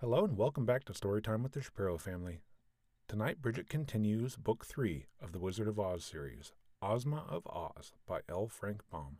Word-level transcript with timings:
Hello 0.00 0.24
and 0.24 0.38
welcome 0.38 0.64
back 0.64 0.84
to 0.84 0.92
Storytime 0.92 1.42
with 1.42 1.50
the 1.50 1.60
Shapiro 1.60 1.98
family. 1.98 2.38
Tonight, 3.08 3.42
Bridget 3.42 3.68
continues 3.68 4.36
Book 4.36 4.64
3 4.64 5.06
of 5.20 5.32
the 5.32 5.40
Wizard 5.40 5.66
of 5.66 5.80
Oz 5.80 6.04
series, 6.04 6.52
Ozma 6.80 7.24
of 7.28 7.44
Oz 7.48 7.94
by 8.06 8.20
L. 8.28 8.46
Frank 8.46 8.82
Baum. 8.92 9.16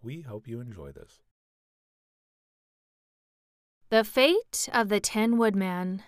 We 0.00 0.20
hope 0.20 0.46
you 0.46 0.60
enjoy 0.60 0.92
this. 0.92 1.24
The 3.90 4.04
Fate 4.04 4.68
of 4.72 4.88
the 4.88 5.00
Tin 5.00 5.36
Woodman. 5.36 6.04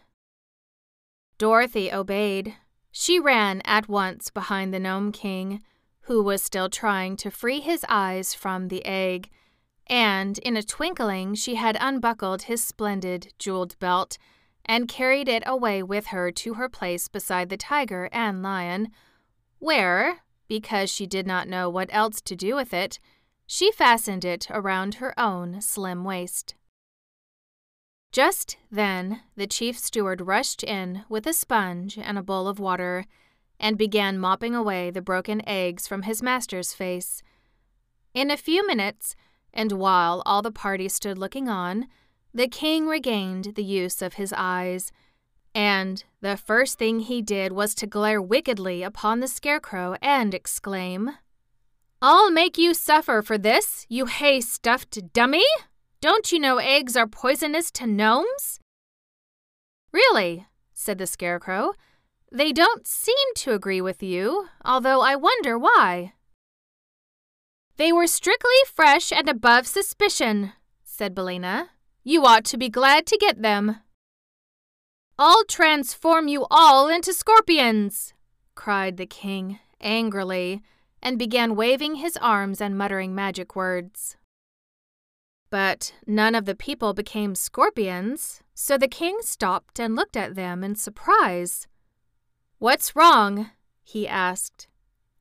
Dorothy 1.36 1.92
obeyed. 1.92 2.54
She 2.92 3.18
ran 3.18 3.60
at 3.64 3.88
once 3.88 4.30
behind 4.30 4.72
the 4.72 4.78
Gnome 4.78 5.10
King, 5.10 5.64
who 6.02 6.22
was 6.22 6.44
still 6.44 6.68
trying 6.68 7.16
to 7.16 7.32
free 7.32 7.58
his 7.58 7.84
eyes 7.88 8.34
from 8.34 8.68
the 8.68 8.86
egg 8.86 9.30
and 9.86 10.38
in 10.38 10.56
a 10.56 10.62
twinkling 10.62 11.34
she 11.34 11.54
had 11.54 11.76
unbuckled 11.80 12.42
his 12.42 12.62
splendid 12.62 13.32
jeweled 13.38 13.78
belt 13.78 14.18
and 14.64 14.88
carried 14.88 15.28
it 15.28 15.42
away 15.46 15.82
with 15.82 16.06
her 16.06 16.30
to 16.32 16.54
her 16.54 16.68
place 16.68 17.06
beside 17.08 17.48
the 17.48 17.56
tiger 17.56 18.08
and 18.12 18.42
lion, 18.42 18.88
where, 19.58 20.22
because 20.48 20.90
she 20.90 21.06
did 21.06 21.26
not 21.26 21.48
know 21.48 21.70
what 21.70 21.88
else 21.92 22.20
to 22.20 22.34
do 22.34 22.56
with 22.56 22.74
it, 22.74 22.98
she 23.46 23.70
fastened 23.70 24.24
it 24.24 24.48
around 24.50 24.94
her 24.94 25.18
own 25.18 25.60
slim 25.60 26.02
waist. 26.02 26.54
Just 28.10 28.56
then, 28.70 29.20
the 29.36 29.46
chief 29.46 29.78
steward 29.78 30.20
rushed 30.20 30.64
in 30.64 31.04
with 31.08 31.26
a 31.26 31.32
sponge 31.32 31.96
and 31.98 32.18
a 32.18 32.22
bowl 32.22 32.48
of 32.48 32.58
water 32.58 33.04
and 33.60 33.78
began 33.78 34.18
mopping 34.18 34.54
away 34.54 34.90
the 34.90 35.02
broken 35.02 35.46
eggs 35.48 35.86
from 35.86 36.02
his 36.02 36.22
master's 36.22 36.72
face. 36.72 37.22
In 38.14 38.30
a 38.30 38.36
few 38.36 38.66
minutes, 38.66 39.14
and 39.56 39.72
while 39.72 40.22
all 40.26 40.42
the 40.42 40.52
party 40.52 40.88
stood 40.88 41.18
looking 41.18 41.48
on, 41.48 41.86
the 42.32 42.46
king 42.46 42.86
regained 42.86 43.54
the 43.56 43.64
use 43.64 44.02
of 44.02 44.14
his 44.14 44.32
eyes, 44.36 44.92
and 45.54 46.04
the 46.20 46.36
first 46.36 46.78
thing 46.78 47.00
he 47.00 47.22
did 47.22 47.52
was 47.52 47.74
to 47.74 47.86
glare 47.86 48.20
wickedly 48.20 48.82
upon 48.82 49.20
the 49.20 49.26
scarecrow 49.26 49.96
and 50.02 50.34
exclaim, 50.34 51.12
I'll 52.02 52.30
make 52.30 52.58
you 52.58 52.74
suffer 52.74 53.22
for 53.22 53.38
this, 53.38 53.86
you 53.88 54.04
hay 54.04 54.42
stuffed 54.42 55.12
dummy! 55.14 55.46
Don't 56.02 56.30
you 56.30 56.38
know 56.38 56.58
eggs 56.58 56.94
are 56.94 57.06
poisonous 57.06 57.70
to 57.72 57.86
gnomes? 57.86 58.60
Really, 59.90 60.46
said 60.74 60.98
the 60.98 61.06
scarecrow, 61.06 61.72
they 62.30 62.52
don't 62.52 62.86
seem 62.86 63.16
to 63.36 63.52
agree 63.52 63.80
with 63.80 64.02
you, 64.02 64.48
although 64.62 65.00
I 65.00 65.16
wonder 65.16 65.58
why. 65.58 66.12
They 67.76 67.92
were 67.92 68.06
strictly 68.06 68.56
fresh 68.66 69.12
and 69.12 69.28
above 69.28 69.66
suspicion, 69.66 70.52
said 70.82 71.14
Billina. 71.14 71.70
You 72.02 72.24
ought 72.24 72.44
to 72.46 72.56
be 72.56 72.68
glad 72.68 73.06
to 73.06 73.18
get 73.18 73.42
them. 73.42 73.80
I'll 75.18 75.44
transform 75.44 76.28
you 76.28 76.46
all 76.50 76.88
into 76.88 77.12
scorpions, 77.12 78.14
cried 78.54 78.96
the 78.96 79.06
king 79.06 79.58
angrily, 79.80 80.62
and 81.02 81.18
began 81.18 81.56
waving 81.56 81.96
his 81.96 82.16
arms 82.16 82.60
and 82.60 82.76
muttering 82.76 83.14
magic 83.14 83.54
words. 83.54 84.16
But 85.50 85.92
none 86.06 86.34
of 86.34 86.44
the 86.44 86.54
people 86.54 86.94
became 86.94 87.34
scorpions, 87.34 88.42
so 88.54 88.76
the 88.76 88.88
king 88.88 89.18
stopped 89.20 89.78
and 89.78 89.94
looked 89.94 90.16
at 90.16 90.34
them 90.34 90.64
in 90.64 90.74
surprise. 90.74 91.66
What's 92.58 92.96
wrong? 92.96 93.50
he 93.82 94.08
asked. 94.08 94.68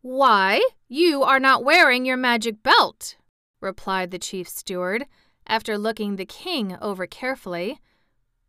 Why, 0.08 0.62
you 0.88 1.24
are 1.24 1.40
not 1.40 1.64
wearing 1.64 2.06
your 2.06 2.16
magic 2.16 2.62
belt, 2.62 3.16
replied 3.60 4.12
the 4.12 4.20
chief 4.20 4.48
steward, 4.48 5.08
after 5.48 5.80
looking 5.80 6.16
the 6.16 6.28
king 6.28 6.78
over 6.80 7.08
carefully. 7.08 7.80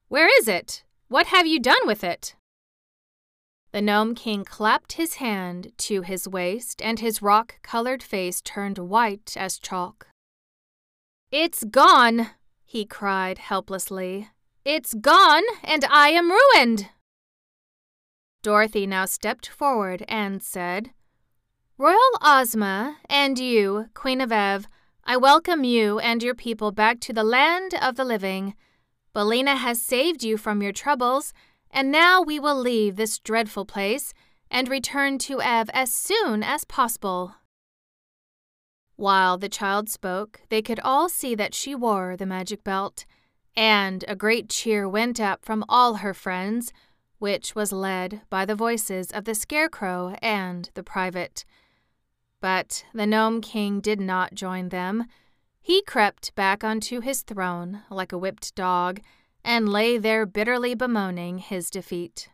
Where 0.09 0.29
is 0.39 0.49
it? 0.49 0.85
What 1.09 1.29
have 1.29 1.47
you 1.47 1.59
done 1.59 1.87
with 1.87 2.05
it? 2.05 2.37
The 3.73 3.81
Gnome 3.81 4.15
King 4.15 4.45
clapped 4.45 4.93
his 5.01 5.15
hand 5.15 5.73
to 5.79 6.03
his 6.03 6.29
waist, 6.29 6.83
and 6.83 7.01
his 7.01 7.23
rock 7.23 7.55
colored 7.63 8.03
face 8.03 8.43
turned 8.43 8.77
white 8.77 9.35
as 9.35 9.59
chalk. 9.59 10.09
It's 11.31 11.65
gone, 11.65 12.33
he 12.67 12.85
cried 12.85 13.39
helplessly. 13.39 14.29
It's 14.67 14.93
gone, 14.93 15.45
and 15.65 15.87
I 15.87 16.11
am 16.11 16.31
ruined. 16.31 16.91
Dorothy 18.43 18.87
now 18.87 19.07
stepped 19.07 19.49
forward 19.49 20.05
and 20.07 20.43
said, 20.43 20.91
Royal 21.79 21.99
Ozma, 22.23 22.97
and 23.11 23.39
you, 23.39 23.91
Queen 23.93 24.23
of 24.23 24.33
Ev, 24.33 24.67
I 25.05 25.19
welcome 25.19 25.63
you 25.63 25.99
and 25.99 26.23
your 26.23 26.35
people 26.35 26.73
back 26.73 27.01
to 27.01 27.13
the 27.13 27.23
land 27.23 27.75
of 27.75 27.97
the 27.97 28.05
living. 28.05 28.55
Billina 29.13 29.57
has 29.57 29.83
saved 29.83 30.25
you 30.25 30.39
from 30.39 30.63
your 30.63 30.73
troubles, 30.73 31.35
and 31.71 31.93
now 31.93 32.23
we 32.23 32.41
will 32.41 32.59
leave 32.59 32.97
this 32.97 33.19
dreadful 33.19 33.67
place 33.67 34.15
and 34.51 34.71
return 34.71 35.19
to 35.19 35.43
Ev 35.43 35.69
as 35.75 35.93
soon 35.93 36.43
as 36.43 36.65
possible. 36.65 37.35
While 38.97 39.37
the 39.37 39.51
child 39.51 39.91
spoke, 39.91 40.41
they 40.49 40.63
could 40.63 40.81
all 40.81 41.11
see 41.11 41.35
that 41.35 41.55
she 41.55 41.75
wore 41.75 42.17
the 42.17 42.25
magic 42.25 42.65
belt, 42.65 43.05
and 43.55 44.03
a 44.09 44.17
great 44.17 44.49
cheer 44.49 44.89
went 44.89 45.21
up 45.21 45.45
from 45.45 45.63
all 45.69 45.97
her 45.97 46.15
friends, 46.15 46.73
which 47.19 47.55
was 47.55 47.71
led 47.71 48.23
by 48.31 48.47
the 48.47 48.55
voices 48.55 49.11
of 49.11 49.25
the 49.27 49.35
Scarecrow 49.35 50.17
and 50.23 50.71
the 50.73 50.83
Private. 50.83 51.45
But 52.47 52.85
the 52.95 53.09
Gnome 53.09 53.41
King 53.41 53.81
did 53.81 54.01
not 54.01 54.37
join 54.37 54.69
them. 54.69 55.07
He 55.61 55.83
crept 55.83 56.33
back 56.37 56.63
onto 56.63 57.01
his 57.01 57.23
throne 57.23 57.83
like 57.91 58.13
a 58.13 58.19
whipped 58.19 58.55
dog 58.55 59.01
and 59.45 59.69
lay 59.69 59.99
there 59.99 60.25
bitterly 60.27 60.77
bemoaning 60.77 61.39
his 61.39 61.71
defeat. 61.71 62.29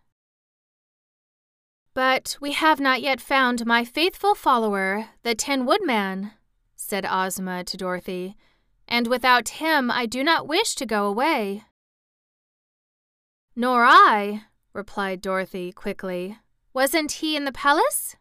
But 1.95 2.37
we 2.43 2.53
have 2.53 2.79
not 2.79 3.01
yet 3.01 3.23
found 3.23 3.65
my 3.65 3.87
faithful 3.87 4.35
follower, 4.35 5.09
the 5.23 5.35
Tin 5.35 5.65
Woodman, 5.65 6.33
said 6.77 7.07
Ozma 7.07 7.65
to 7.65 7.79
Dorothy, 7.79 8.37
and 8.87 9.07
without 9.07 9.61
him 9.61 9.91
I 9.91 10.05
do 10.05 10.23
not 10.23 10.47
wish 10.47 10.75
to 10.75 10.85
go 10.85 11.07
away. 11.07 11.65
Nor 13.57 13.87
I, 13.87 14.43
replied 14.75 15.23
Dorothy 15.23 15.73
quickly. 15.73 16.37
Wasn't 16.75 17.13
he 17.13 17.35
in 17.35 17.47
the 17.47 17.51
palace? 17.51 18.17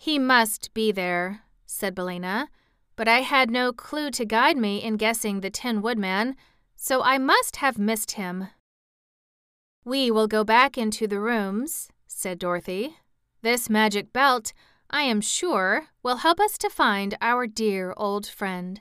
He 0.00 0.16
must 0.16 0.72
be 0.74 0.92
there, 0.92 1.42
said 1.66 1.92
Billina, 1.92 2.48
but 2.94 3.08
I 3.08 3.22
had 3.22 3.50
no 3.50 3.72
clue 3.72 4.12
to 4.12 4.24
guide 4.24 4.56
me 4.56 4.80
in 4.80 4.96
guessing 4.96 5.40
the 5.40 5.50
Tin 5.50 5.82
Woodman, 5.82 6.36
so 6.76 7.02
I 7.02 7.18
must 7.18 7.56
have 7.56 7.78
missed 7.78 8.12
him. 8.12 8.46
We 9.84 10.12
will 10.12 10.28
go 10.28 10.44
back 10.44 10.78
into 10.78 11.08
the 11.08 11.18
rooms, 11.18 11.88
said 12.06 12.38
Dorothy. 12.38 12.96
This 13.42 13.68
magic 13.68 14.12
belt, 14.12 14.52
I 14.88 15.02
am 15.02 15.20
sure, 15.20 15.88
will 16.04 16.18
help 16.18 16.38
us 16.38 16.56
to 16.58 16.70
find 16.70 17.16
our 17.20 17.48
dear 17.48 17.92
old 17.96 18.24
friend. 18.26 18.80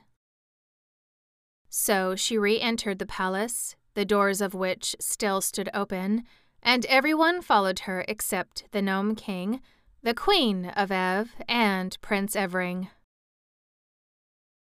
So 1.68 2.16
she 2.16 2.38
re 2.38 2.62
entered 2.62 3.00
the 3.00 3.08
palace, 3.08 3.76
the 3.96 4.06
doors 4.06 4.40
of 4.40 4.54
which 4.54 4.96
still 5.00 5.42
stood 5.42 5.70
open, 5.74 6.26
and 6.62 6.86
everyone 6.86 7.42
followed 7.42 7.80
her 7.80 8.06
except 8.08 8.66
the 8.72 8.84
Gnome 8.84 9.16
King 9.16 9.62
the 10.08 10.14
Queen 10.14 10.68
of 10.68 10.90
Ev, 10.90 11.36
and 11.50 11.98
Prince 12.00 12.34
Evring. 12.34 12.88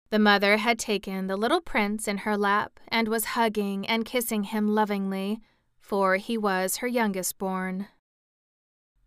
The 0.09 0.19
mother 0.19 0.57
had 0.57 0.79
taken 0.79 1.27
the 1.27 1.37
little 1.37 1.61
prince 1.61 2.09
in 2.09 2.25
her 2.25 2.35
lap 2.35 2.81
and 2.89 3.09
was 3.09 3.37
hugging 3.37 3.87
and 3.87 4.07
kissing 4.07 4.45
him 4.45 4.75
lovingly, 4.75 5.43
for 5.79 6.17
he 6.17 6.39
was 6.39 6.79
her 6.79 6.87
youngest 6.87 7.37
born. 7.37 7.89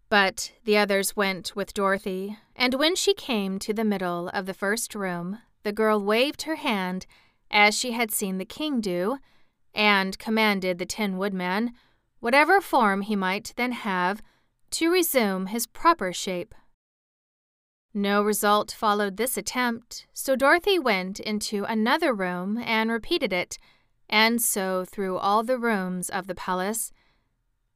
But 0.09 0.51
the 0.63 0.77
others 0.77 1.15
went 1.15 1.55
with 1.55 1.73
Dorothy, 1.73 2.37
and 2.55 2.75
when 2.75 2.95
she 2.95 3.15
came 3.15 3.57
to 3.57 3.73
the 3.73 3.83
middle 3.83 4.29
of 4.29 4.45
the 4.45 4.53
first 4.53 4.93
room, 4.93 5.39
the 5.63 5.73
girl 5.73 5.99
waved 5.99 6.43
her 6.43 6.57
hand 6.57 7.07
as 7.49 7.75
she 7.75 7.93
had 7.93 8.11
seen 8.11 8.37
the 8.37 8.45
king 8.45 8.79
do, 8.79 9.17
and 9.73 10.19
commanded 10.19 10.77
the 10.77 10.85
Tin 10.85 11.17
Woodman, 11.17 11.71
whatever 12.19 12.61
form 12.61 13.01
he 13.01 13.15
might 13.15 13.53
then 13.57 13.71
have, 13.71 14.21
to 14.71 14.91
resume 14.91 15.47
his 15.47 15.67
proper 15.67 16.11
shape. 16.11 16.55
No 17.93 18.23
result 18.23 18.71
followed 18.71 19.17
this 19.17 19.37
attempt, 19.37 20.07
so 20.13 20.35
Dorothy 20.35 20.79
went 20.79 21.19
into 21.19 21.65
another 21.65 22.13
room 22.13 22.57
and 22.57 22.89
repeated 22.89 23.33
it, 23.33 23.57
and 24.09 24.41
so 24.41 24.85
through 24.85 25.17
all 25.17 25.43
the 25.43 25.57
rooms 25.57 26.09
of 26.09 26.27
the 26.27 26.35
palace. 26.35 26.91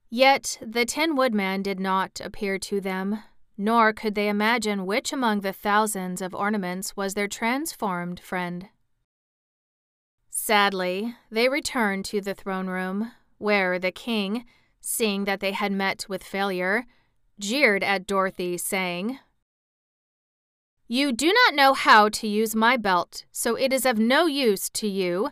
Yet 0.09 0.57
the 0.61 0.85
Tin 0.85 1.15
Woodman 1.15 1.61
did 1.61 1.79
not 1.79 2.21
appear 2.23 2.57
to 2.59 2.79
them, 2.79 3.23
nor 3.57 3.91
could 3.91 4.15
they 4.15 4.29
imagine 4.29 4.85
which 4.85 5.11
among 5.11 5.41
the 5.41 5.53
thousands 5.53 6.21
of 6.21 6.33
ornaments 6.33 6.95
was 6.95 7.13
their 7.13 7.27
transformed 7.27 8.19
friend. 8.19 8.69
Sadly, 10.29 11.15
they 11.31 11.49
returned 11.49 12.05
to 12.05 12.21
the 12.21 12.33
throne 12.33 12.67
room, 12.67 13.11
where 13.37 13.79
the 13.79 13.91
king, 13.91 14.45
seeing 14.85 15.25
that 15.25 15.39
they 15.39 15.51
had 15.51 15.71
met 15.71 16.05
with 16.07 16.23
failure, 16.23 16.85
jeered 17.39 17.83
at 17.83 18.05
Dorothy, 18.05 18.57
saying, 18.57 19.19
You 20.87 21.11
do 21.11 21.33
not 21.33 21.55
know 21.55 21.73
how 21.73 22.09
to 22.09 22.27
use 22.27 22.55
my 22.55 22.77
belt, 22.77 23.25
so 23.31 23.55
it 23.55 23.73
is 23.73 23.85
of 23.85 23.97
no 23.97 24.27
use 24.27 24.69
to 24.69 24.87
you. 24.87 25.31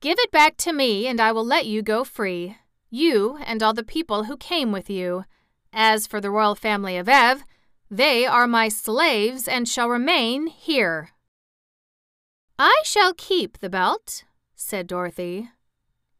Give 0.00 0.18
it 0.18 0.30
back 0.30 0.56
to 0.58 0.72
me, 0.72 1.06
and 1.06 1.20
I 1.20 1.32
will 1.32 1.44
let 1.44 1.66
you 1.66 1.82
go 1.82 2.04
free, 2.04 2.56
you 2.90 3.38
and 3.44 3.62
all 3.62 3.74
the 3.74 3.82
people 3.82 4.24
who 4.24 4.36
came 4.36 4.70
with 4.70 4.88
you. 4.88 5.24
As 5.72 6.06
for 6.06 6.20
the 6.20 6.30
royal 6.30 6.54
family 6.54 6.96
of 6.96 7.08
Ev, 7.08 7.42
they 7.90 8.24
are 8.24 8.46
my 8.46 8.68
slaves 8.68 9.48
and 9.48 9.68
shall 9.68 9.88
remain 9.88 10.46
here. 10.46 11.10
I 12.58 12.80
shall 12.84 13.12
keep 13.14 13.58
the 13.58 13.70
belt, 13.70 14.24
said 14.54 14.86
Dorothy. 14.86 15.50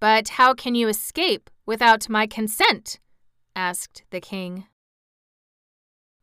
But 0.05 0.29
how 0.29 0.53
can 0.53 0.75
you 0.75 0.87
escape 0.89 1.49
without 1.65 2.11
my 2.11 2.27
consent? 2.27 3.01
asked 3.56 4.03
the 4.11 4.21
king. 4.21 4.67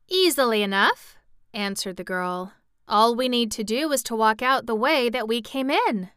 Easily 0.08 0.62
enough, 0.62 1.16
answered 1.52 1.98
the 1.98 2.04
girl. 2.04 2.54
All 2.88 3.16
we 3.16 3.28
need 3.28 3.52
to 3.54 3.64
do 3.64 3.92
is 3.92 4.04
to 4.04 4.16
walk 4.16 4.44
out 4.44 4.68
the 4.68 4.76
way 4.76 5.10
that 5.10 5.28
we 5.28 5.42
came 5.42 5.72
in. 5.72 6.12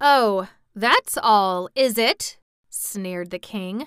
Oh, 0.00 0.48
that's 0.74 1.16
all, 1.16 1.68
is 1.76 1.96
it? 1.96 2.38
sneered 2.68 3.30
the 3.30 3.38
king. 3.38 3.86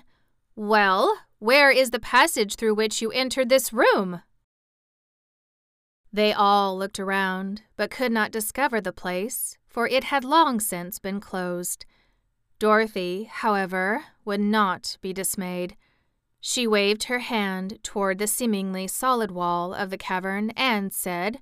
Well, 0.56 1.24
where 1.39 1.72
is 1.72 1.92
the 1.92 2.00
passage 2.00 2.56
through 2.56 2.75
which 2.75 3.01
you 3.01 3.12
entered 3.12 3.50
this 3.50 3.74
room? 3.74 4.22
They 6.13 6.31
all 6.31 6.77
looked 6.77 7.01
around, 7.01 7.63
but 7.75 7.92
could 7.92 8.13
not 8.13 8.31
discover 8.31 8.80
the 8.80 8.94
place, 8.94 9.57
for 9.75 9.89
it 9.89 10.06
had 10.06 10.24
long 10.24 10.57
since 10.57 11.00
been 11.00 11.19
closed. 11.19 11.86
Dorothy, 12.60 13.25
however, 13.30 14.06
would 14.24 14.39
not 14.39 14.98
be 15.01 15.12
dismayed. 15.12 15.75
She 16.39 16.66
waved 16.66 17.04
her 17.04 17.19
hand 17.19 17.80
toward 17.83 18.18
the 18.18 18.25
seemingly 18.25 18.88
solid 18.88 19.31
wall 19.31 19.74
of 19.74 19.89
the 19.89 19.98
cavern 19.98 20.51
and 20.51 20.94
said, 20.94 21.42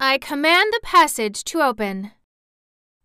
I 0.00 0.16
command 0.16 0.72
the 0.72 0.80
passage 0.82 1.44
to 1.44 1.60
open. 1.60 2.12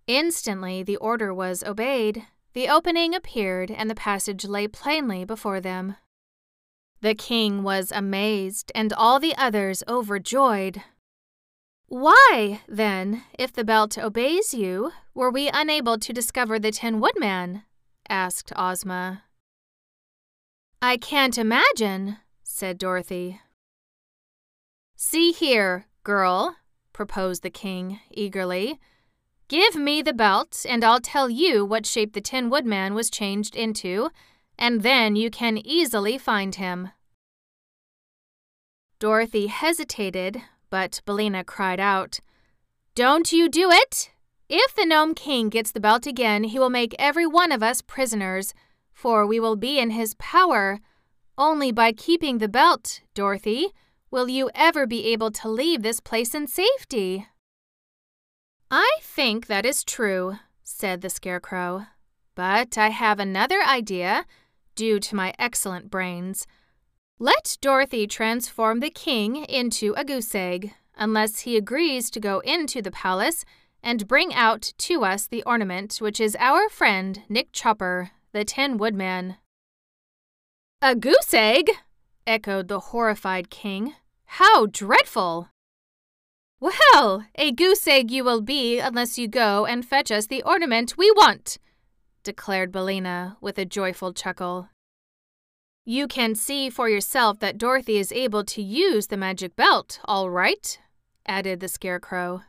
Instantly 0.08 0.82
the 0.82 0.96
order 0.96 1.34
was 1.34 1.62
obeyed. 1.62 2.26
The 2.54 2.70
opening 2.70 3.14
appeared, 3.14 3.70
and 3.70 3.90
the 3.90 3.96
passage 3.96 4.46
lay 4.46 4.70
plainly 4.70 5.26
before 5.26 5.60
them. 5.60 5.98
The 7.02 7.16
king 7.16 7.64
was 7.64 7.92
amazed, 7.92 8.72
and 8.74 8.94
all 8.94 9.20
the 9.20 9.36
others 9.36 9.84
overjoyed. 9.90 10.84
Why, 11.90 12.62
then, 12.68 13.24
if 13.40 13.54
the 13.54 13.64
belt 13.64 13.98
obeys 13.98 14.54
you, 14.54 14.92
were 15.14 15.32
we 15.32 15.50
unable 15.50 15.98
to 15.98 16.12
discover 16.12 16.60
the 16.60 16.72
Tin 16.72 17.00
Woodman? 17.00 17.64
asked 18.10 18.52
Ozma. 18.56 19.24
I 20.82 20.98
can't 20.98 21.38
imagine, 21.38 22.18
said 22.44 22.78
Dorothy. 22.78 23.40
See 24.98 25.32
here, 25.32 25.86
girl, 26.04 26.58
proposed 26.92 27.42
the 27.42 27.50
king 27.50 28.00
eagerly. 28.12 28.80
Give 29.48 29.76
me 29.76 30.02
the 30.02 30.14
belt, 30.14 30.66
and 30.68 30.84
I'll 30.84 31.00
tell 31.00 31.30
you 31.30 31.64
what 31.64 31.86
shape 31.86 32.12
the 32.12 32.22
Tin 32.22 32.50
Woodman 32.50 32.96
was 32.96 33.10
changed 33.10 33.56
into, 33.56 34.10
and 34.60 34.84
then 34.84 35.16
you 35.16 35.30
can 35.30 35.58
easily 35.58 36.18
find 36.18 36.56
him. 36.56 36.90
Dorothy 39.00 39.48
hesitated, 39.48 40.42
but 40.70 41.02
Billina 41.06 41.44
cried 41.44 41.80
out, 41.80 42.20
Don't 42.96 43.32
you 43.32 43.50
do 43.50 43.72
it! 43.72 44.12
If 44.50 44.74
the 44.74 44.86
Gnome 44.86 45.14
King 45.14 45.50
gets 45.50 45.72
the 45.72 45.80
belt 45.80 46.08
again, 46.08 46.46
he 46.46 46.60
will 46.60 46.70
make 46.70 46.96
every 46.98 47.28
one 47.28 47.52
of 47.52 47.62
us 47.62 47.82
prisoners, 47.82 48.54
for 48.94 49.26
we 49.26 49.40
will 49.40 49.56
be 49.56 49.80
in 49.80 49.92
his 49.92 50.14
power. 50.16 50.80
Only 51.38 51.72
by 51.72 51.92
keeping 51.92 52.38
the 52.38 52.48
belt, 52.48 53.02
Dorothy, 53.14 53.68
will 54.10 54.30
you 54.30 54.50
ever 54.56 54.88
be 54.88 55.06
able 55.08 55.32
to 55.32 55.50
leave 55.50 55.82
this 55.82 56.00
place 56.00 56.34
in 56.34 56.48
safety. 56.48 57.28
I 58.72 59.00
think 59.02 59.48
that 59.48 59.66
is 59.66 59.84
true, 59.84 60.38
said 60.64 61.02
the 61.02 61.10
Scarecrow. 61.10 61.88
But 62.36 62.78
I 62.78 62.90
have 62.90 63.20
another 63.20 63.62
idea, 63.62 64.26
due 64.76 65.00
to 65.00 65.16
my 65.16 65.34
excellent 65.40 65.90
brains. 65.90 66.48
Let 67.20 67.58
Dorothy 67.62 68.06
transform 68.06 68.80
the 68.80 68.92
king 68.92 69.38
into 69.46 69.96
a 69.98 70.06
goose 70.06 70.36
egg, 70.36 70.76
unless 70.96 71.40
he 71.40 71.58
agrees 71.58 72.12
to 72.12 72.20
go 72.20 72.42
into 72.42 72.80
the 72.80 72.92
palace 72.92 73.44
and 73.82 74.08
bring 74.08 74.36
out 74.36 74.74
to 74.78 75.04
us 75.04 75.26
the 75.26 75.42
ornament 75.42 75.98
which 75.98 76.20
is 76.20 76.38
our 76.40 76.70
friend 76.70 77.24
Nick 77.28 77.52
Chopper, 77.52 78.12
the 78.34 78.46
Tin 78.46 78.78
Woodman. 78.78 79.38
A 80.80 80.96
goose 80.96 81.34
egg? 81.34 81.72
echoed 82.28 82.68
the 82.68 82.82
horrified 82.92 83.50
king. 83.50 83.96
How 84.26 84.68
dreadful! 84.68 85.50
Well, 86.60 87.26
a 87.34 87.52
goose 87.52 87.88
egg 87.88 88.12
you 88.12 88.24
will 88.24 88.42
be 88.42 88.78
unless 88.78 89.18
you 89.18 89.28
go 89.28 89.66
and 89.66 89.84
fetch 89.84 90.12
us 90.12 90.28
the 90.28 90.44
ornament 90.44 90.98
we 90.98 91.10
want, 91.10 91.58
declared 92.22 92.72
Billina 92.72 93.38
with 93.42 93.58
a 93.58 93.66
joyful 93.66 94.14
chuckle. 94.14 94.70
You 95.90 96.06
can 96.10 96.36
see 96.36 96.70
for 96.70 96.90
yourself 96.90 97.40
that 97.40 97.58
Dorothy 97.58 97.98
is 97.98 98.12
able 98.12 98.44
to 98.44 98.62
use 98.62 99.08
the 99.08 99.16
magic 99.16 99.56
belt, 99.56 100.02
all 100.04 100.30
right, 100.30 100.78
added 101.26 101.62
the 101.62 101.70
Scarecrow. 101.70 102.42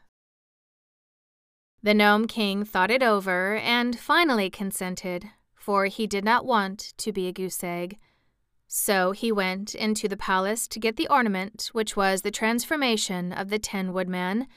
The 1.81 1.94
Gnome 1.94 2.26
King 2.26 2.64
thought 2.64 2.90
it 2.90 3.00
over 3.00 3.55
and 3.55 3.96
finally 3.96 4.50
consented, 4.50 5.31
for 5.55 5.87
he 5.87 6.08
did 6.08 6.25
not 6.25 6.46
want 6.46 6.94
to 6.96 7.12
be 7.12 7.29
a 7.29 7.32
goose 7.32 7.62
egg. 7.62 7.99
So 8.67 9.12
he 9.12 9.31
went 9.31 9.73
into 9.73 10.08
the 10.08 10.17
palace 10.17 10.67
to 10.67 10.81
get 10.81 10.96
the 10.96 11.06
ornament, 11.06 11.70
which 11.73 11.96
was 11.96 12.23
the 12.23 12.32
transformation 12.32 13.32
of 13.32 13.50
the 13.50 13.61
Tin 13.61 13.93
Woodman, 13.93 14.49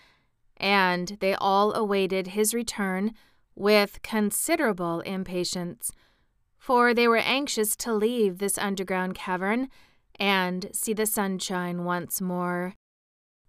and 0.57 1.17
they 1.19 1.35
all 1.35 1.71
awaited 1.75 2.29
his 2.29 2.51
return 2.51 3.13
with 3.53 4.01
considerable 4.01 5.01
impatience, 5.01 5.91
for 6.61 6.93
they 6.93 7.07
were 7.07 7.17
anxious 7.17 7.75
to 7.75 7.91
leave 7.91 8.37
this 8.37 8.55
underground 8.59 9.15
cavern 9.15 9.67
and 10.19 10.69
see 10.71 10.93
the 10.93 11.07
sunshine 11.07 11.83
once 11.83 12.21
more. 12.21 12.75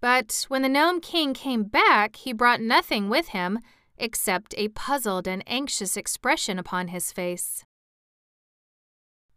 But 0.01 0.47
when 0.49 0.63
the 0.63 0.71
Gnome 0.71 0.99
King 1.03 1.35
came 1.35 1.65
back, 1.65 2.17
he 2.17 2.33
brought 2.33 2.63
nothing 2.63 3.11
with 3.11 3.29
him 3.29 3.59
except 3.99 4.55
a 4.57 4.69
puzzled 4.69 5.29
and 5.29 5.45
anxious 5.47 5.95
expression 5.95 6.59
upon 6.59 6.89
his 6.89 7.13
face. 7.13 7.67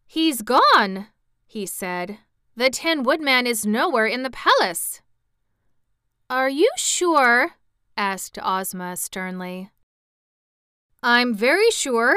He's 0.07 0.41
gone, 0.41 1.07
he 1.45 1.65
said. 1.65 2.19
The 2.55 2.69
Tin 2.69 3.03
Woodman 3.03 3.45
is 3.45 3.65
nowhere 3.65 4.07
in 4.07 4.23
the 4.23 4.31
palace. 4.31 5.01
Are 6.29 6.49
you 6.49 6.71
sure? 6.77 7.55
asked 7.97 8.39
Ozma 8.41 8.95
sternly. 8.95 9.69
I'm 11.03 11.35
very 11.35 11.69
sure, 11.71 12.15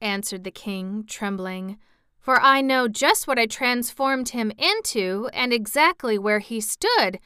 answered 0.00 0.44
the 0.44 0.50
king, 0.50 1.04
trembling, 1.06 1.78
for 2.18 2.40
I 2.40 2.60
know 2.60 2.88
just 2.88 3.26
what 3.26 3.38
I 3.38 3.46
transformed 3.46 4.30
him 4.30 4.52
into 4.58 5.30
and 5.32 5.52
exactly 5.52 6.18
where 6.18 6.40
he 6.40 6.60
stood. 6.60 7.18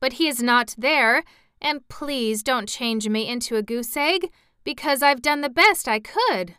But 0.00 0.14
he 0.14 0.28
is 0.28 0.42
not 0.42 0.74
there, 0.78 1.24
and 1.60 1.88
please 1.88 2.42
don't 2.42 2.68
change 2.68 3.08
me 3.08 3.26
into 3.26 3.56
a 3.56 3.62
goose 3.62 3.96
egg, 3.96 4.30
because 4.62 5.02
I've 5.02 5.22
done 5.22 5.40
the 5.40 5.48
best 5.48 5.88
I 5.88 6.00
could. 6.00 6.56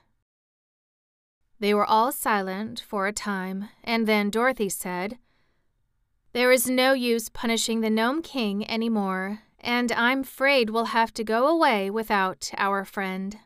They 1.60 1.74
were 1.74 1.86
all 1.86 2.12
silent 2.12 2.82
for 2.86 3.08
a 3.08 3.13
time, 3.13 3.70
and 3.84 4.08
then 4.08 4.30
Dorothy 4.30 4.70
said, 4.70 5.18
There 6.34 6.51
is 6.51 6.70
no 6.70 6.94
use 6.94 7.30
punishing 7.30 7.82
the 7.82 7.89
Gnome 7.89 8.22
King 8.22 8.66
any 8.66 8.89
more, 8.89 9.39
and 9.60 9.92
I'm 9.94 10.22
afraid 10.22 10.70
we'll 10.70 10.86
have 10.86 11.13
to 11.13 11.24
go 11.24 11.48
away 11.48 11.89
without 11.89 12.51
our 12.58 12.84
friend. 12.84 13.38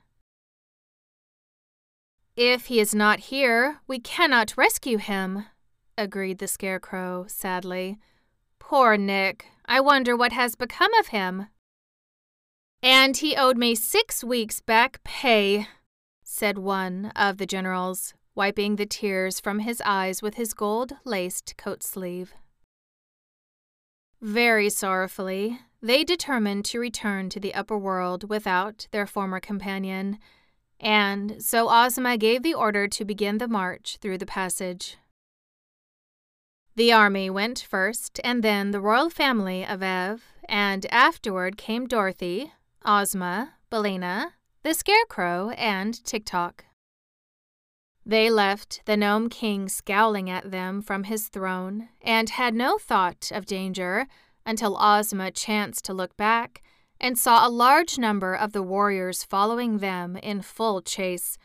If 2.42 2.68
he 2.68 2.80
is 2.80 2.96
not 2.96 3.20
here, 3.20 3.82
we 3.86 4.00
cannot 4.00 4.56
rescue 4.56 4.98
him, 4.98 5.44
agreed 5.98 6.38
the 6.38 6.48
Scarecrow 6.48 7.26
sadly. 7.28 7.98
Poor 8.60 8.96
Nick, 8.96 9.48
I 9.66 9.82
wonder 9.82 10.16
what 10.16 10.32
has 10.32 10.56
become 10.56 10.94
of 10.94 11.08
him. 11.08 11.48
And 12.82 13.18
he 13.18 13.36
owed 13.36 13.58
me 13.58 13.76
six 13.76 14.24
weeks' 14.24 14.62
back 14.62 15.04
pay, 15.04 15.68
said 16.24 16.58
one 16.58 17.12
of 17.14 17.40
the 17.40 17.46
generals, 17.46 18.14
wiping 18.36 18.78
the 18.78 18.86
tears 18.86 19.42
from 19.42 19.60
his 19.60 19.82
eyes 19.86 20.22
with 20.22 20.36
his 20.36 20.54
gold 20.54 20.94
laced 21.04 21.58
coat 21.58 21.84
sleeve. 21.84 22.34
Very 24.22 24.70
sorrowfully, 24.70 25.60
they 25.82 26.06
determined 26.06 26.64
to 26.68 26.80
return 26.80 27.28
to 27.32 27.40
the 27.42 27.54
upper 27.54 27.78
world 27.78 28.30
without 28.30 28.88
their 28.92 29.06
former 29.06 29.42
companion, 29.42 30.20
and 30.80 31.44
so 31.44 31.70
Ozma 31.70 32.18
gave 32.18 32.44
the 32.44 32.54
order 32.54 32.88
to 32.88 33.06
begin 33.06 33.38
the 33.38 33.48
march 33.48 33.98
through 34.02 34.18
the 34.18 34.26
passage. 34.26 34.98
The 36.76 36.94
army 36.94 37.30
went 37.30 37.60
first, 37.60 38.22
and 38.24 38.44
then 38.44 38.72
the 38.72 38.80
royal 38.80 39.10
family 39.10 39.66
of 39.66 39.84
Ev, 39.84 40.24
and 40.48 40.86
afterward 40.92 41.58
came 41.58 41.88
Dorothy, 41.88 42.54
Ozma, 42.86 43.56
Billina, 43.70 44.34
the 44.64 44.74
Scarecrow, 44.74 45.50
and 45.52 46.04
Tik-Tok. 46.06 46.66
They 48.06 48.30
left 48.30 48.82
the 48.86 48.98
Gnome 48.98 49.30
King 49.30 49.68
scowling 49.68 50.30
at 50.30 50.52
them 50.52 50.82
from 50.82 51.04
his 51.04 51.28
throne 51.28 51.90
and 52.02 52.30
had 52.30 52.56
no 52.56 52.78
thought 52.78 53.30
of 53.32 53.46
danger 53.46 54.08
until 54.46 54.78
Ozma 54.78 55.32
chanced 55.32 55.86
to 55.86 55.94
look 55.94 56.16
back 56.18 56.64
and 57.00 57.18
saw 57.18 57.48
a 57.48 57.50
large 57.50 57.98
number 57.98 58.34
of 58.34 58.52
the 58.52 58.64
warriors 58.64 59.24
following 59.24 59.78
them 59.78 60.18
in 60.18 60.42
full 60.42 60.82
chase, 60.82 61.38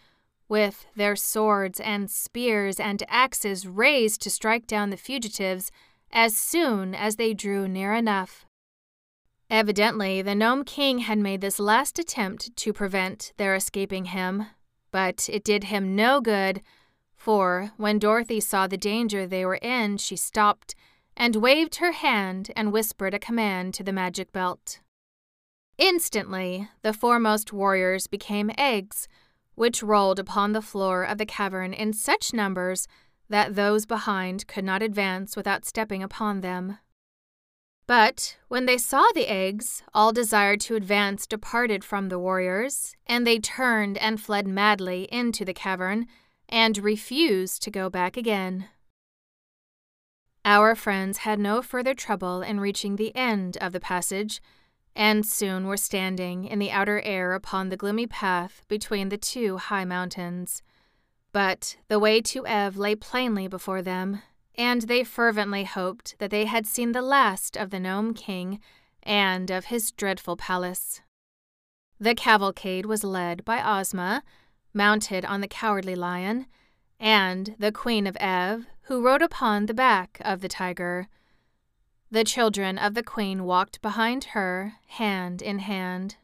with 0.48 0.86
their 0.94 1.16
swords 1.16 1.80
and 1.80 2.10
spears 2.10 2.78
and 2.78 3.02
axes 3.08 3.66
raised 3.66 4.20
to 4.22 4.30
strike 4.30 4.66
down 4.66 4.90
the 4.90 4.96
fugitives 4.96 5.70
as 6.12 6.36
soon 6.36 6.94
as 6.94 7.16
they 7.16 7.34
drew 7.34 7.66
near 7.66 7.92
enough. 7.94 8.44
Evidently, 9.50 10.22
the 10.22 10.34
Gnome 10.34 10.64
King 10.64 11.00
had 11.00 11.18
made 11.18 11.40
this 11.40 11.58
last 11.58 11.98
attempt 11.98 12.56
to 12.56 12.72
prevent 12.72 13.32
their 13.36 13.54
escaping 13.54 14.06
him, 14.06 14.46
but 14.90 15.28
it 15.28 15.44
did 15.44 15.64
him 15.64 15.94
no 15.94 16.20
good, 16.20 16.62
for 17.16 17.72
when 17.76 17.98
Dorothy 17.98 18.40
saw 18.40 18.66
the 18.66 18.76
danger 18.76 19.26
they 19.26 19.44
were 19.44 19.56
in, 19.56 19.96
she 19.98 20.16
stopped 20.16 20.74
and 21.16 21.36
waved 21.36 21.76
her 21.76 21.92
hand 21.92 22.50
and 22.56 22.72
whispered 22.72 23.14
a 23.14 23.18
command 23.18 23.74
to 23.74 23.82
the 23.82 23.92
magic 23.92 24.32
belt. 24.32 24.80
Instantly, 25.78 26.68
the 26.82 26.92
foremost 26.92 27.52
warriors 27.52 28.06
became 28.06 28.50
eggs, 28.56 29.08
which 29.54 29.82
rolled 29.82 30.18
upon 30.18 30.52
the 30.52 30.62
floor 30.62 31.02
of 31.02 31.18
the 31.18 31.26
cavern 31.26 31.72
in 31.72 31.92
such 31.92 32.32
numbers 32.32 32.86
that 33.28 33.54
those 33.54 33.86
behind 33.86 34.46
could 34.46 34.64
not 34.64 34.82
advance 34.82 35.36
without 35.36 35.64
stepping 35.64 36.02
upon 36.02 36.40
them. 36.40 36.78
But 37.86 38.36
when 38.48 38.66
they 38.66 38.78
saw 38.78 39.04
the 39.14 39.28
eggs, 39.28 39.82
all 39.92 40.12
desire 40.12 40.56
to 40.58 40.76
advance 40.76 41.26
departed 41.26 41.84
from 41.84 42.08
the 42.08 42.18
warriors, 42.18 42.94
and 43.06 43.26
they 43.26 43.38
turned 43.38 43.98
and 43.98 44.20
fled 44.20 44.46
madly 44.46 45.04
into 45.12 45.44
the 45.44 45.52
cavern, 45.52 46.06
and 46.48 46.78
refused 46.78 47.62
to 47.62 47.70
go 47.70 47.90
back 47.90 48.16
again. 48.16 48.68
Our 50.44 50.74
friends 50.74 51.18
had 51.18 51.38
no 51.38 51.62
further 51.62 51.94
trouble 51.94 52.42
in 52.42 52.60
reaching 52.60 52.96
the 52.96 53.14
end 53.16 53.56
of 53.58 53.72
the 53.72 53.80
passage, 53.80 54.40
and 54.96 55.26
soon 55.26 55.66
were 55.66 55.76
standing 55.76 56.44
in 56.44 56.58
the 56.58 56.70
outer 56.70 57.00
air 57.00 57.34
upon 57.34 57.68
the 57.68 57.76
gloomy 57.76 58.06
path 58.06 58.62
between 58.68 59.08
the 59.08 59.16
two 59.16 59.56
high 59.56 59.84
mountains. 59.84 60.62
But 61.32 61.76
the 61.88 61.98
way 61.98 62.20
to 62.20 62.46
Ev 62.46 62.76
lay 62.76 62.94
plainly 62.94 63.48
before 63.48 63.82
them, 63.82 64.22
and 64.54 64.82
they 64.82 65.02
fervently 65.02 65.64
hoped 65.64 66.16
that 66.18 66.30
they 66.30 66.44
had 66.44 66.66
seen 66.66 66.92
the 66.92 67.02
last 67.02 67.56
of 67.56 67.70
the 67.70 67.80
Gnome 67.80 68.14
King 68.14 68.60
and 69.02 69.50
of 69.50 69.66
his 69.66 69.90
dreadful 69.90 70.36
palace. 70.36 71.00
The 71.98 72.14
cavalcade 72.14 72.86
was 72.86 73.04
led 73.04 73.44
by 73.44 73.62
Ozma, 73.62 74.22
mounted 74.72 75.24
on 75.24 75.40
the 75.40 75.48
Cowardly 75.48 75.94
Lion, 75.94 76.46
and 77.00 77.54
the 77.58 77.72
Queen 77.72 78.06
of 78.06 78.16
Ev, 78.20 78.66
who 78.82 79.04
rode 79.04 79.22
upon 79.22 79.66
the 79.66 79.74
back 79.74 80.20
of 80.24 80.40
the 80.40 80.48
tiger. 80.48 81.08
The 82.14 82.22
children 82.22 82.78
of 82.78 82.94
the 82.94 83.02
Queen 83.02 83.42
walked 83.42 83.82
behind 83.82 84.22
her, 84.36 84.74
hand 84.86 85.42
in 85.42 85.58
hand. 85.58 86.14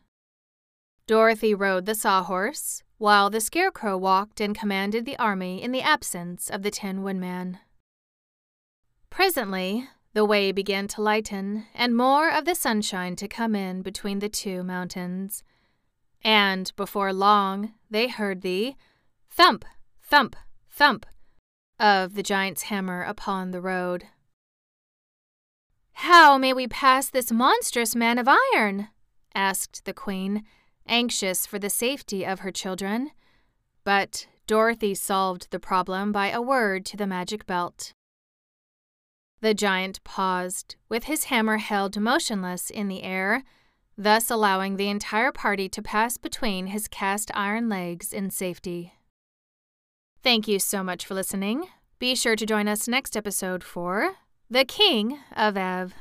Dorothy 1.09 1.53
rode 1.53 1.85
the 1.85 1.97
Sawhorse, 1.97 2.85
while 2.99 3.29
the 3.29 3.41
Scarecrow 3.41 3.99
walked 3.99 4.41
and 4.41 4.57
commanded 4.57 5.05
the 5.05 5.17
army 5.17 5.61
in 5.61 5.73
the 5.73 5.83
absence 5.83 6.49
of 6.49 6.63
the 6.63 6.71
Tin 6.71 7.03
Woodman. 7.03 7.59
Presently, 9.11 9.89
the 10.13 10.25
way 10.25 10.53
began 10.53 10.87
to 10.87 11.03
lighten, 11.03 11.67
and 11.75 11.97
more 11.97 12.31
of 12.31 12.45
the 12.45 12.55
sunshine 12.55 13.17
to 13.17 13.27
come 13.27 13.57
in 13.57 13.83
between 13.83 14.21
the 14.21 14.29
two 14.29 14.63
mountains. 14.63 15.43
And 16.23 16.71
before 16.77 17.13
long, 17.13 17.75
they 17.91 18.07
heard 18.07 18.43
the 18.43 18.77
thump, 19.29 19.65
thump, 20.01 20.37
thump 20.71 21.05
of 21.81 22.15
the 22.15 22.23
giant's 22.23 22.63
hammer 22.71 23.03
upon 23.03 23.51
the 23.51 23.61
road. 23.61 24.07
How 26.04 26.38
may 26.38 26.54
we 26.54 26.66
pass 26.66 27.11
this 27.11 27.30
monstrous 27.30 27.95
man 27.95 28.16
of 28.16 28.26
iron? 28.26 28.88
asked 29.35 29.85
the 29.85 29.92
queen, 29.92 30.45
anxious 30.88 31.45
for 31.45 31.59
the 31.59 31.69
safety 31.69 32.25
of 32.25 32.40
her 32.40 32.50
children. 32.50 33.11
But 33.85 34.26
Dorothy 34.47 34.95
solved 34.95 35.50
the 35.50 35.61
problem 35.61 36.11
by 36.11 36.30
a 36.30 36.40
word 36.40 36.87
to 36.87 36.97
the 36.97 37.07
magic 37.07 37.45
belt. 37.45 37.92
The 39.42 39.52
giant 39.52 40.02
paused, 40.02 40.76
with 40.88 41.04
his 41.04 41.25
hammer 41.25 41.59
held 41.59 42.00
motionless 42.00 42.71
in 42.71 42.88
the 42.88 43.02
air, 43.02 43.45
thus 43.95 44.30
allowing 44.30 44.76
the 44.76 44.88
entire 44.88 45.33
party 45.33 45.69
to 45.69 45.83
pass 45.83 46.16
between 46.16 46.69
his 46.69 46.88
cast 46.88 47.30
iron 47.35 47.69
legs 47.69 48.14
in 48.14 48.30
safety. 48.30 48.95
Thank 50.23 50.49
you 50.49 50.61
so 50.61 50.83
much 50.83 51.04
for 51.04 51.12
listening. 51.12 51.66
Be 51.99 52.14
sure 52.14 52.37
to 52.37 52.47
join 52.47 52.69
us 52.69 52.88
next 52.88 53.19
episode 53.19 53.62
for 53.62 54.16
The 54.52 54.64
King 54.64 55.16
of 55.37 55.57
Ev. 55.57 55.95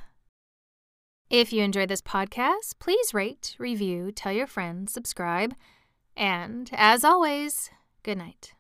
If 1.30 1.54
you 1.54 1.62
enjoyed 1.62 1.90
this 1.90 2.02
podcast, 2.02 2.80
please 2.80 3.14
rate, 3.14 3.56
review, 3.60 4.12
tell 4.12 4.32
your 4.32 4.48
friends, 4.48 4.92
subscribe, 4.92 5.54
and 6.18 6.68
as 6.74 7.04
always, 7.04 7.70
good 8.02 8.18
night. 8.18 8.54